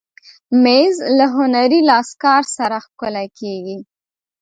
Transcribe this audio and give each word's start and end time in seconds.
مېز 0.63 0.95
له 1.17 1.25
هنري 1.35 1.81
لاسکار 1.89 2.43
سره 2.57 2.77
ښکلی 2.85 3.27
کېږي. 3.39 3.77